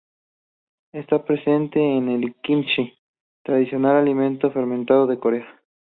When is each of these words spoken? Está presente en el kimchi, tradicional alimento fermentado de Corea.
Está 0.93 1.23
presente 1.23 1.79
en 1.79 2.09
el 2.09 2.33
kimchi, 2.41 2.91
tradicional 3.43 3.97
alimento 3.97 4.49
fermentado 4.49 5.05
de 5.05 5.19
Corea. 5.19 5.61